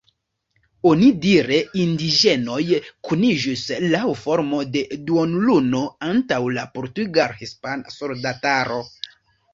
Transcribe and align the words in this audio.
Onidire 0.91 1.57
indiĝenoj 1.81 2.63
kuniĝis 3.09 3.65
laŭ 3.93 4.01
formo 4.23 4.63
de 4.77 4.83
duonluno 5.11 5.83
antaŭ 6.09 6.41
la 6.59 6.67
portugal-hispana 6.79 7.97
soldataro. 8.01 8.81